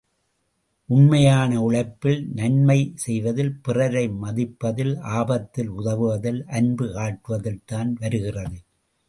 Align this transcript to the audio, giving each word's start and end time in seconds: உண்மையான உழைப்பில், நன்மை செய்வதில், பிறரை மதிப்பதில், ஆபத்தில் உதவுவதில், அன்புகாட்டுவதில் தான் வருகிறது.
உண்மையான 0.89 1.59
உழைப்பில், 1.61 2.23
நன்மை 2.33 2.77
செய்வதில், 2.95 3.53
பிறரை 3.61 4.03
மதிப்பதில், 4.21 4.97
ஆபத்தில் 5.19 5.71
உதவுவதில், 5.71 6.41
அன்புகாட்டுவதில் 6.51 7.63
தான் 7.65 7.93
வருகிறது. 8.01 8.59